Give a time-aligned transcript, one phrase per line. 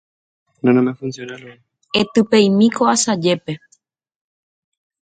[2.01, 3.53] Etypeimi ko asajépe.